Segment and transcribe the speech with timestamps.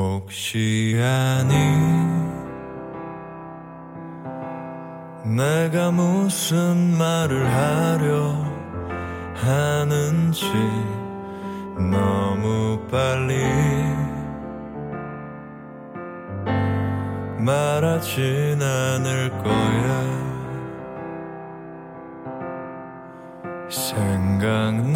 [0.00, 1.54] 혹시 아니?
[5.36, 8.34] 내가 무슨 말을 하려
[9.34, 10.46] 하는지
[11.76, 13.44] 너무 빨리
[17.38, 20.20] 말하진 않을 거야.
[23.68, 24.90] 생각나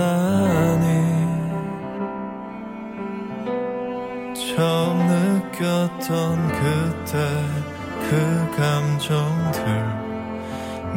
[6.03, 7.17] 느꼈던 그때
[8.09, 8.11] 그
[8.57, 9.63] 감정들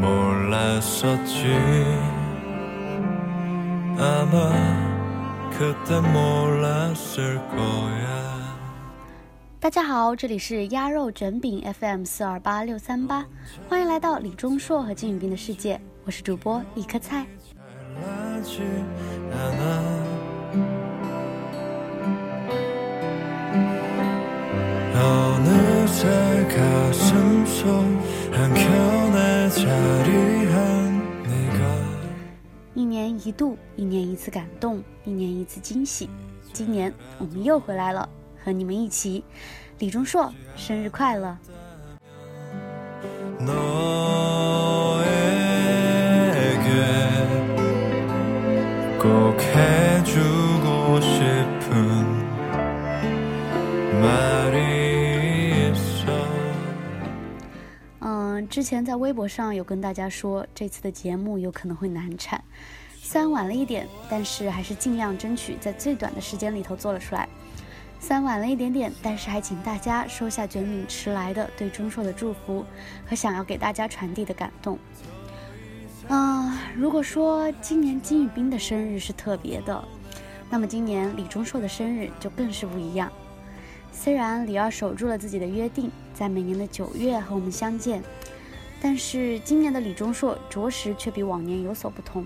[0.01, 1.55] 몰랐었지
[3.97, 4.51] 아마
[5.51, 8.33] 그때 몰랐을 거야
[9.61, 13.25] 大家好，这里是鸭肉卷饼 FM 四二八六三八，
[13.69, 17.25] 欢迎来到李钟硕和金宇彬的世界，我是主播一颗菜。
[24.97, 26.09] 어느새
[26.49, 27.67] 가슴 속
[28.33, 31.59] 한켠에 자리한 네가
[32.75, 36.09] 一年一度，一年一次感动，一年一次惊喜。
[36.53, 38.09] 今年我们又回来了，
[38.45, 39.25] 和你们一起。
[39.79, 41.37] 李钟硕，生日快乐！
[58.46, 62.44] 之前在微博上有跟大家说，这次的节目有可能会难产，
[63.02, 67.28] 虽然晚了一点，但是还是尽量争取在最短的时间里头做了出来。
[68.00, 72.66] 虽然晚了一点点，但是还请大家收下卷饼迟来的对钟硕的祝福
[73.08, 74.78] 和想要给大家传递的感动。
[76.08, 79.84] 啊、如果说今年金宇彬的生日是特别的，
[80.50, 83.12] 那么今年李钟硕的生日就更是不一样。
[83.92, 88.04] 虽然李二守住了自己的约定，在每年的九月和我们相见，
[88.82, 92.26] 但是今年的李钟硕着实却比往年有所不同。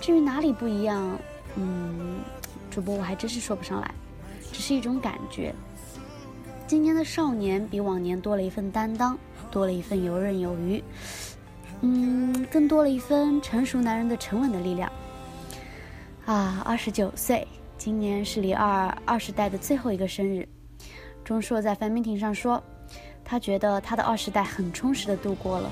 [0.00, 1.18] 至于哪里不一样，
[1.56, 2.20] 嗯，
[2.70, 3.94] 主播我还真是说不上来，
[4.52, 5.54] 只是一种感觉。
[6.66, 9.18] 今年的少年比往年多了一份担当，
[9.50, 10.82] 多了一份游刃有余，
[11.80, 14.90] 嗯，更多了一分成熟男人的沉稳的力量。
[16.26, 17.46] 啊，二十九岁，
[17.78, 20.46] 今年是李二二十代的最后一个生日。
[21.24, 22.62] 钟硕在 fan meeting 上说，
[23.30, 25.70] 他觉得他的二十代很充实的度过了，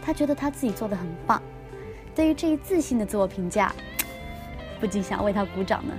[0.00, 1.42] 他觉得他自己做的很棒。
[2.14, 3.74] 对于这一自信的自我评价，
[4.78, 5.92] 不禁想为他鼓掌呢。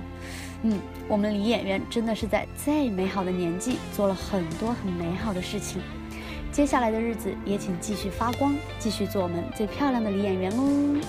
[0.62, 5.82] 嗯，我们李演员真的是在最美好的年纪做了很多很美好的事情。
[6.50, 11.00] 接下来的日子也请继续发光，继续做我们最漂亮的李演员哦。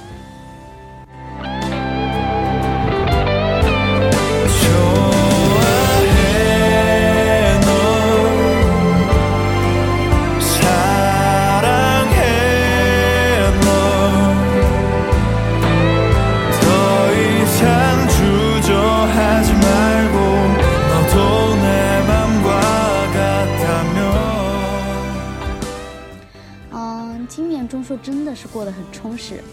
[28.35, 29.43] 是过得很充实。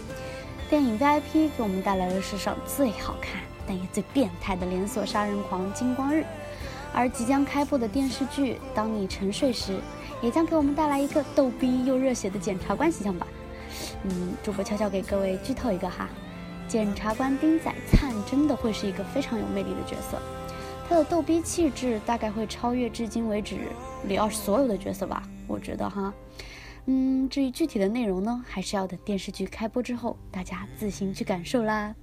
[0.69, 6.25] 电影 VIP 给我们带来了世上最好看但也最变态的连锁杀人狂金光日，
[6.93, 9.73] 而即将开播的电视剧《当你沉睡时》
[10.21, 13.25] 也将给我们带来一个逗逼又热血的检察官形象吧。
[14.03, 16.09] 嗯，主播悄悄给各位剧透一个哈，
[16.67, 20.17] 检察官丁仔灿真的会是一个非常有魅力的角色，
[20.89, 23.59] 他的逗逼气质大概会超越至今为止
[24.07, 26.13] 李奥所有的角色吧，我觉得哈。
[26.85, 31.95] 嗯，至于具体的内容呢，还是要等电视剧开播之后，大家自行去感受啦。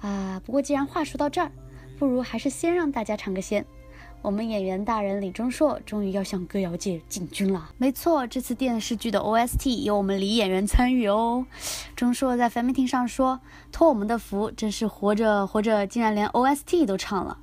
[0.00, 1.50] 啊，不过既然话说到这儿，
[1.98, 3.64] 不如还是先让大家尝个鲜。
[4.20, 7.70] 我们演员大人李钟硕终于要向歌谣界进军了。
[7.78, 11.46] 没错，这次电视剧的 OST 由我们李演员参与哦。
[11.94, 17.38] 钟硕在 fan meeting 上说：“托我们的福，真是活着活着，竟然连 OST 都唱了。”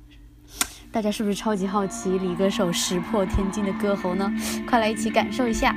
[0.92, 4.30] 大家是不是超级好奇李歌手石破天惊的歌喉呢？
[4.68, 5.74] 快来一起感受一下。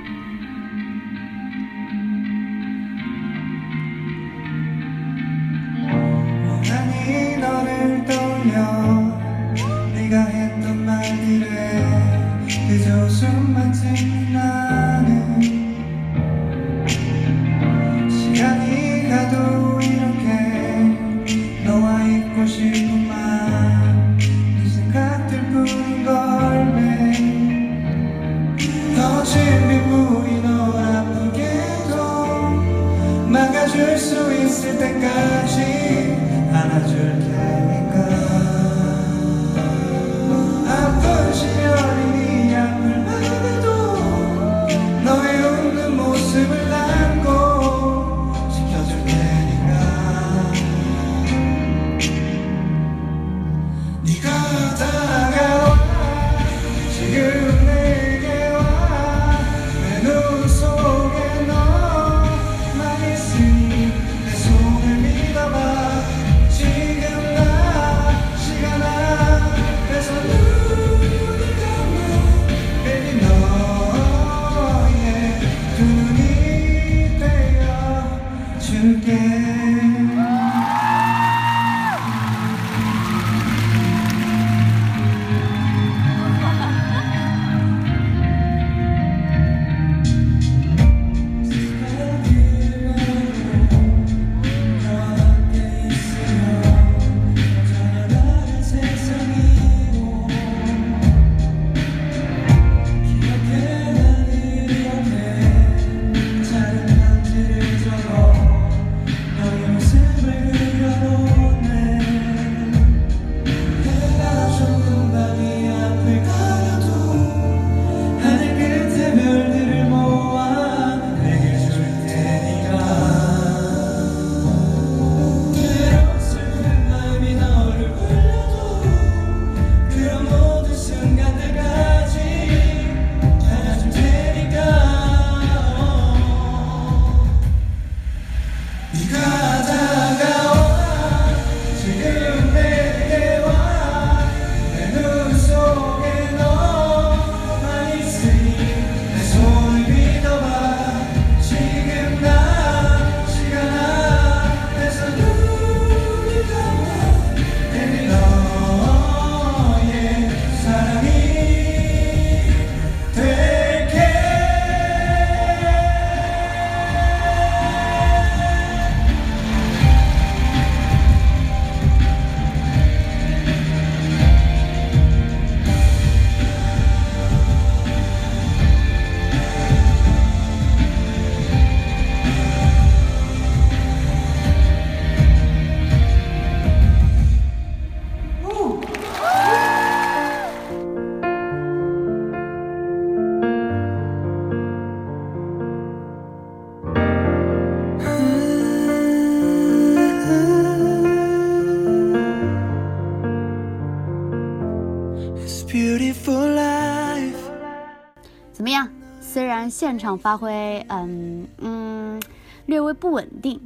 [208.59, 208.89] 怎么样？
[209.21, 212.21] 虽然现场发挥，嗯嗯，
[212.65, 213.57] 略微不稳定，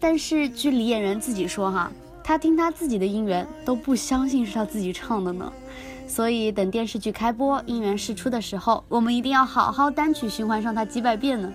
[0.00, 1.92] 但是据李演员自己说哈，
[2.24, 5.52] 他听他自己的音源都不相信是他自己唱的呢。
[6.08, 11.52] 所以等电视剧开播、音源释出的时候，我们一定要好好单曲循环上它几百遍呢。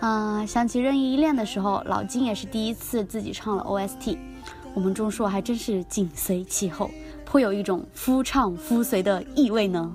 [0.00, 4.16] 啊，想起《任意依恋》的时候，老金也是第一次自己唱了 OST，
[4.72, 6.90] 我们钟硕还真是紧随其后，
[7.26, 9.94] 颇有一种夫唱夫随的意味呢。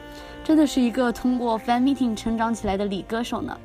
[0.51, 3.57] 真的是一个通过 fan meeting 成长起来的李歌手呢。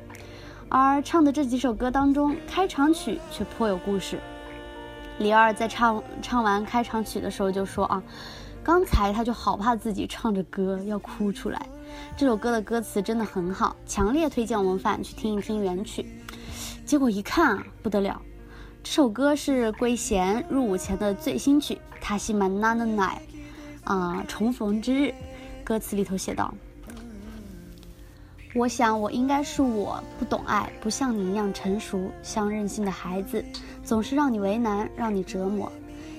[0.69, 4.21] 而唱的这几首歌当中，开场曲却颇有故事。
[5.17, 8.01] 李二在唱唱完开场曲的时候就说啊，
[8.63, 11.67] 刚才他就好怕自己唱着歌要哭出来。
[12.15, 16.05] 这首歌的歌词真的很好，强烈推荐我们饭去听一听原曲。
[16.85, 18.21] 结果一看啊，不得了，
[18.81, 23.21] 这首歌是圭贤入伍前的最新曲《塔西曼娜的奶》，
[23.93, 25.13] 啊，重逢之日，
[25.65, 26.53] 歌词里头写道
[28.57, 33.45] ：“我想我应该是我不懂爱，不像你一样成熟，像任性的孩子，
[33.83, 35.71] 总是让你为难，让你折磨。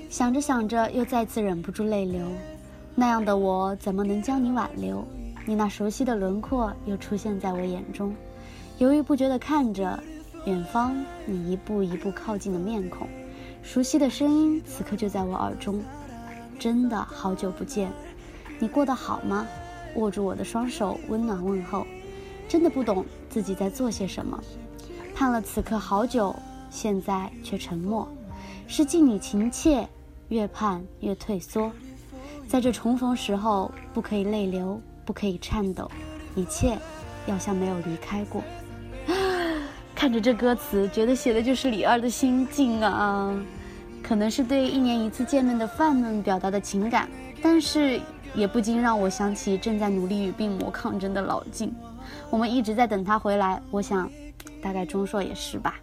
[0.09, 2.25] 想着想着，又再次忍不住泪流。
[2.95, 5.05] 那样的我怎么能将你挽留？
[5.45, 8.15] 你那熟悉的轮廓又出现在我眼中，
[8.79, 10.01] 犹豫不决地看着
[10.45, 10.95] 远方，
[11.27, 13.09] 你一步一步靠近的面孔，
[13.65, 15.83] 熟悉的声音此刻就在我耳中。
[16.57, 17.91] 真的好久不见，
[18.61, 19.45] 你过得好吗？
[19.97, 21.85] 握住我的双手，温暖问候。
[22.49, 24.43] 真的不懂自己在做些什么，
[25.15, 26.35] 盼了此刻好久，
[26.71, 28.09] 现在却沉默。
[28.67, 29.87] 是敬你情切，
[30.29, 31.71] 越盼越退缩。
[32.47, 35.91] 在这重逢时候，不可以泪流，不可以颤抖，
[36.35, 36.79] 一切
[37.27, 38.43] 要像没有离开过。
[39.95, 43.35] 看着这歌词，觉得写的就是李二的心境啊，
[44.03, 47.09] 可能是对一年一次见面的饭们表达的情感，
[47.43, 48.01] 但是
[48.35, 51.75] 也不禁让我想起正在努力与病魔抗争的老金。
[52.31, 54.11] 我们一直在等他回来，我想，
[54.63, 55.75] 大概钟硕也是吧。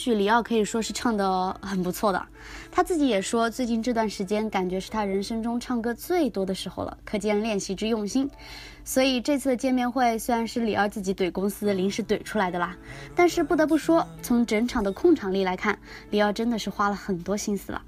[0.00, 2.26] 曲里奥可以说是唱的很不错的，
[2.72, 8.30] 他自己也说，最近这段时间感觉是他人生中唱歌最多的时候了，可见练习之用心。
[8.82, 12.74] 所以这次的见面会虽然是李二自己怼公司临时怼出来的啦，
[13.14, 15.78] 但是不得不说，从整场的控场力来看，
[16.08, 17.82] 李奥真的是花了很多心思了。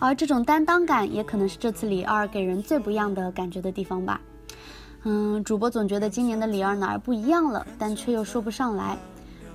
[0.00, 4.20] 而这种担当感，也可能是这次李二给人最不一样的感觉的地方吧。
[5.04, 8.98] 嗯，主播总觉得今年的李二哪儿不一样了，但却又说不上来。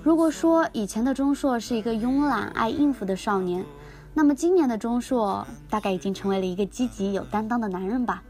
[0.08, 3.66] 如果说以前的钟硕是一个慵懒爱应付的少年，
[4.14, 8.24] 那么今年的钟硕大概已经成为了一个积极有担当的男人吧。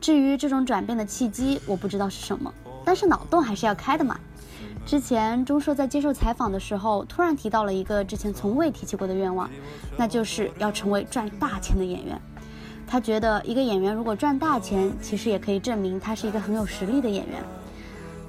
[0.00, 4.20] 至于这种转变的契机，我不知道是什么，但是脑洞还是要开的嘛。
[4.86, 9.50] 之前钟硕在接受采访的时候，突然提到了一个之前从未提起过的愿望，
[9.96, 12.22] 那就是要成为赚大钱的演员。
[12.86, 17.42] 他觉得一个演员如果赚大钱，其实也可以证明他是一个很有实力的演员。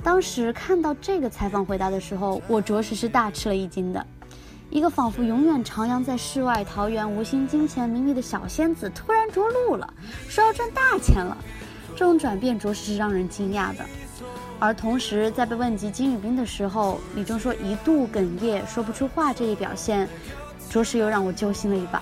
[0.03, 4.05] 当时看到这个采访回答的时候，我着实是大吃了一惊的。
[4.69, 9.93] 一个仿佛永远徜徉在世外桃源、无心金钱名利的小仙子，突然着陆了，
[10.27, 11.37] 说要赚大钱了。
[11.95, 13.85] 这种转变着实是让人惊讶的。
[14.59, 20.07] 而同时，在被问及金宇彬的时候，李钟硕一度哽咽说不出话，这一表现，
[20.69, 22.01] 着实又让我揪心了一把。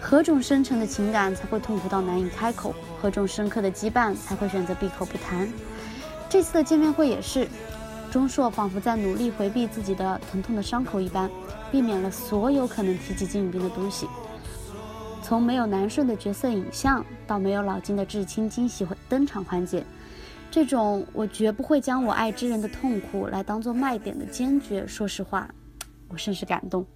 [0.00, 2.74] 何种深沉的情感才会痛苦到难以开口？
[3.02, 5.48] 何种深刻的羁绊才会选择闭口不谈？
[6.28, 7.48] 这次的见面会也是，
[8.10, 11.30] 钟硕仿佛在努力回避自己的疼痛的伤口一般，
[11.72, 14.06] 避免了所有可能提及金宇彬的东西。
[15.22, 19.84] 从没有南顺的角色影像，到没有老金的至亲惊喜登场环节，
[20.50, 25.48] 这种我绝不会将我爱之人的痛苦来当做卖点的坚决，说实话，
[26.08, 26.86] 我甚是感动。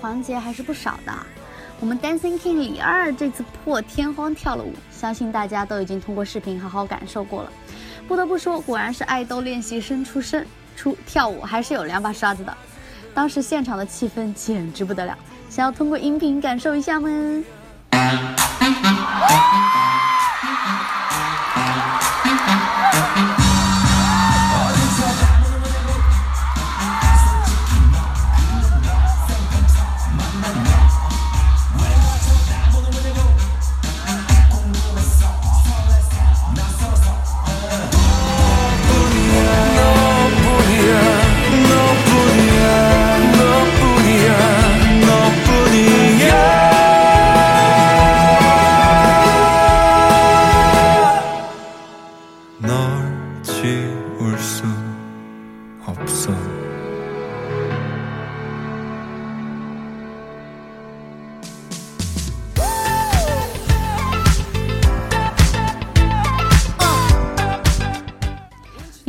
[0.00, 1.12] 环节还是不少的。
[1.78, 7.52] 我们 Dancing King 李二这次破天荒跳了舞，相信大家都已经通过视频好好感受过了。
[8.08, 12.56] 不得不说，果然是爱豆练习生出身，出跳舞还是有两把刷子的。
[13.12, 15.18] 当时现场的气氛简直不得了，
[15.50, 17.10] 想要通过音频感受一下吗？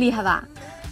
[0.08, 0.42] 厉害吧？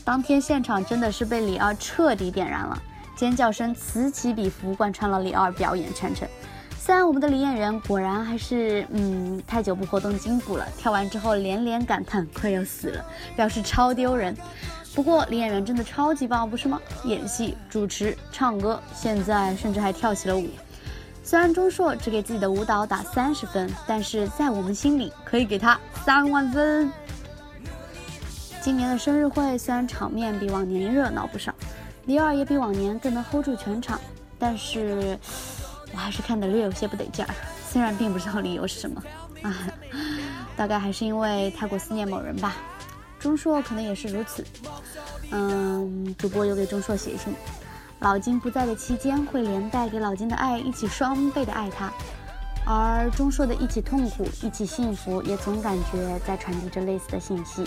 [0.04, 2.78] 当天现场真的是被李二彻底点燃了，
[3.16, 6.28] 尖叫声此起彼伏，贯穿了李二表演全程。
[6.78, 13.02] 虽然我们的李演员果然还是嗯太久不活动筋骨了，跳完之后连连感叹快要死了，
[13.34, 14.36] 表示超丢人。
[14.94, 16.78] 不过李演员真的超级棒，不是吗？
[17.04, 20.46] 演戏、主持、唱歌，现在甚至还跳起了舞。
[21.24, 26.92] 虽然钟硕只给自己的舞蹈打三十分，但是在我们心里可以给他三万分。
[28.66, 31.54] 今年的生日会虽然场面比往年热闹不少，
[32.06, 33.96] 李二也比往年更能 hold 住全场，
[34.40, 35.16] 但是
[35.92, 37.32] 我还是看得略有些不得劲儿。
[37.70, 39.00] 虽然并不知道理由是什么，
[39.42, 39.54] 啊，
[40.56, 42.56] 大概还是因为太过思念某人吧。
[43.20, 44.44] 钟硕可能也是如此。
[45.30, 47.32] 嗯，主播有给钟硕写信，
[48.00, 51.92] 老金不在的期间会连带给老金的爱一起双倍的爱他，
[52.66, 57.64] 而钟硕的一起痛苦、一起幸福，也总感觉在传递着类似的信息。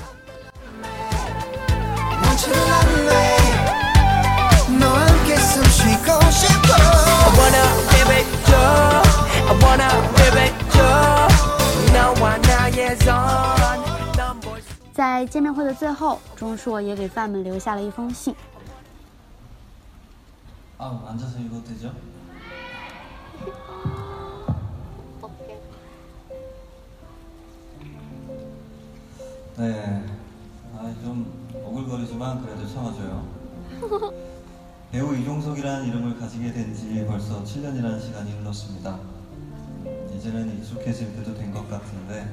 [14.92, 18.34] 在见面会的最后，钟硕也给饭们留下了一封信。
[20.78, 21.92] 아 앉아서 읽어도 되죠?
[29.56, 30.07] 네, 아, 좀
[32.19, 33.23] 오글거리지만 그래도 참아줘요.
[34.91, 38.99] 배우 이종석이라는 이름을 가지게 된 지 벌써 7년이라는 시간이 흘렀습니다.
[40.13, 42.27] 이제는 익숙해질 때도 된 것 같은데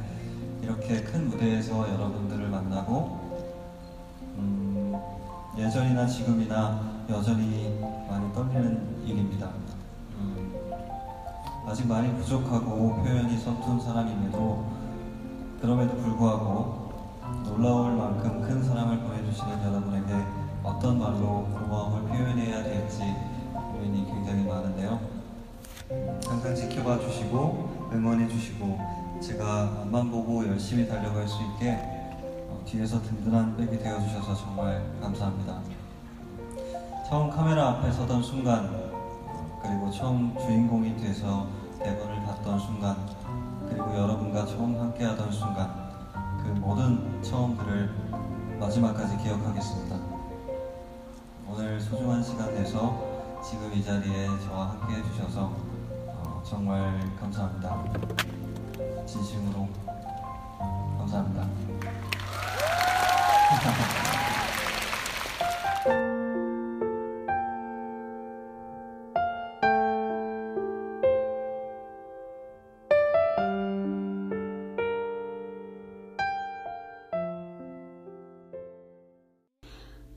[0.62, 3.38] 이렇게 큰 무대에서 여러분들을 만나고
[4.38, 4.94] 음,
[5.56, 7.78] 예전이나 지금이나 여전히
[8.10, 9.50] 많이 떨리는 일입니다.
[10.18, 10.52] 음,
[11.68, 14.66] 아직 많이 부족하고 표현이 서툰 사람임에도
[15.60, 16.86] 그럼에도 불구하고
[17.44, 20.14] 놀라울 만큼 큰 사랑을 보내 주시는 여러분에게
[20.62, 23.02] 어떤 말로 고마움을 표현해야 될지
[23.52, 25.00] 고민이 굉장히 많은데요.
[26.26, 28.78] 항상 지켜봐 주시고 응원해 주시고
[29.20, 31.78] 제가 앞만 보고 열심히 달려갈 수 있게
[32.50, 35.60] 어, 뒤에서 든든한 백이 되어 주셔서 정말 감사합니다.
[37.08, 41.46] 처음 카메라 앞에 서던 순간 어, 그리고 처음 주인공이 돼서
[41.82, 42.96] 대본을 봤던 순간
[43.68, 45.86] 그리고 여러분과 처음 함께하던 순간
[46.42, 47.90] 그 모든 처음들을
[48.58, 49.96] 마지막까지 기억하겠습니다.
[51.48, 55.52] 오늘 소중한 시간 내서 지금 이 자리에 저와 함께 해주셔서
[56.06, 57.84] 어, 정말 감사합니다.
[59.06, 59.68] 진심으로
[60.98, 61.46] 감사합니다.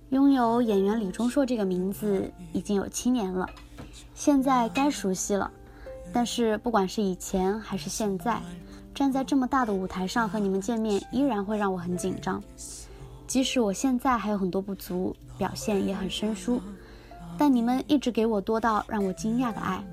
[0.10, 3.48] 拥有演员李钟硕这个名字已经有七年了，
[4.16, 5.52] 现在该熟悉了。
[6.12, 8.42] 但是不管是以前还是现在，
[8.96, 12.42] 站在这么大的舞台上和你们见面，依然会让我很紧张。
[13.28, 16.60] 即使我现在还有很多不足，表现也很生疏，
[17.38, 19.84] 但你们一直给我多到让我惊讶的爱，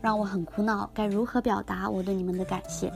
[0.00, 2.90] 让我很苦恼该如何表达我对你们的感谢。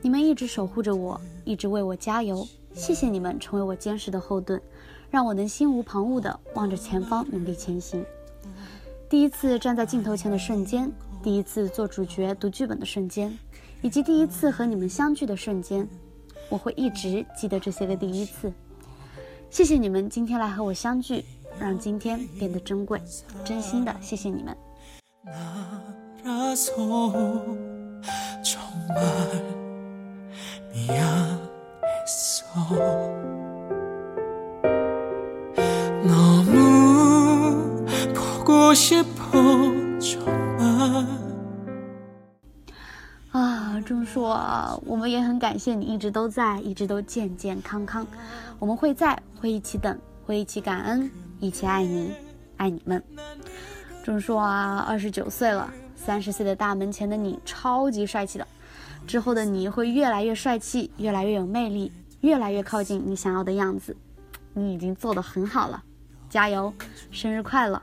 [0.00, 4.62] 你们一直守护着我，一直为我加油，谢谢你们成为我坚实的后盾。
[5.09, 8.05] 让我能心无旁骛地望着前方努力前行。
[9.09, 10.91] 第一次站在镜头前的瞬间，
[11.23, 13.37] 第一次做主角读剧本的瞬间，
[13.81, 15.87] 以及第一次和你们相聚的瞬间，
[16.49, 18.51] 我会一直记得这些个第一次。
[19.49, 21.23] 谢谢你们今天来和我相聚，
[21.59, 23.01] 让今天变得珍贵。
[23.43, 24.57] 真心的谢谢你们。
[26.25, 26.65] 알아서
[28.43, 28.95] 정말
[30.73, 32.49] 미안했어
[36.09, 39.31] 너무 보고 싶어
[39.99, 41.05] 정말
[43.31, 48.05] 啊，钟硕，我们也很感谢你一直都在，一直都健健康康。
[48.59, 52.13] 我们会在，会一起等，会一起感恩，一起爱你，
[52.57, 53.03] 爱你们。
[54.03, 58.47] 钟硕啊，二十九岁了，三十岁的大门前的你超级帅气的，
[59.05, 61.91] 之后的你会越来越帅气，越来越有魅力，
[62.21, 63.95] 越来越靠近你想要的样子。
[64.53, 65.83] 你已经做得很好了，
[66.30, 66.72] 加油，
[67.10, 67.82] 生日快乐！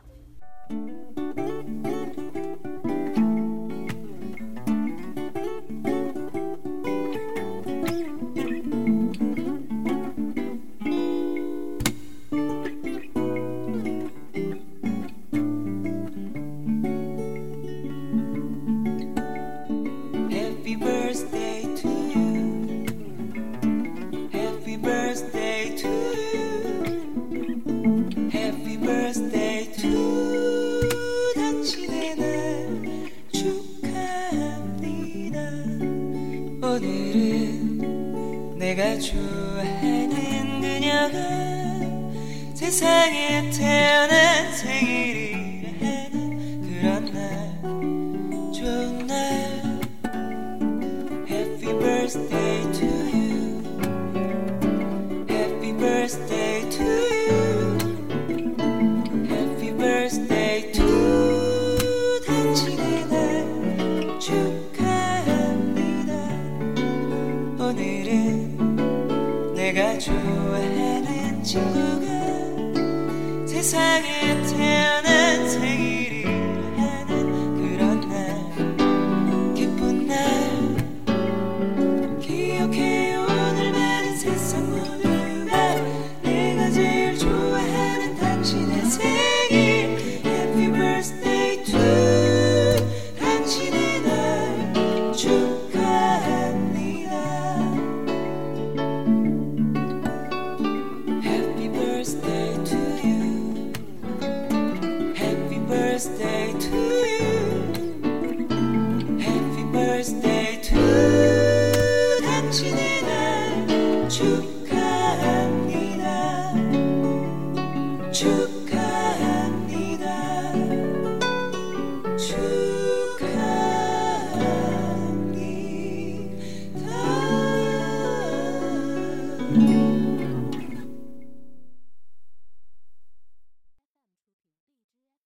[42.66, 45.45] 세상에 태어난 생일이